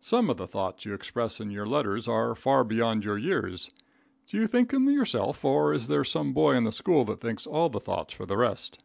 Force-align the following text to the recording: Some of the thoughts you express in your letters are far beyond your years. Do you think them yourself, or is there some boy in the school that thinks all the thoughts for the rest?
Some 0.00 0.30
of 0.30 0.38
the 0.38 0.46
thoughts 0.46 0.86
you 0.86 0.94
express 0.94 1.38
in 1.38 1.50
your 1.50 1.66
letters 1.66 2.08
are 2.08 2.34
far 2.34 2.64
beyond 2.64 3.04
your 3.04 3.18
years. 3.18 3.70
Do 4.26 4.38
you 4.38 4.46
think 4.46 4.70
them 4.70 4.88
yourself, 4.88 5.44
or 5.44 5.74
is 5.74 5.86
there 5.88 6.02
some 6.02 6.32
boy 6.32 6.54
in 6.54 6.64
the 6.64 6.72
school 6.72 7.04
that 7.04 7.20
thinks 7.20 7.46
all 7.46 7.68
the 7.68 7.78
thoughts 7.78 8.14
for 8.14 8.24
the 8.24 8.38
rest? 8.38 8.78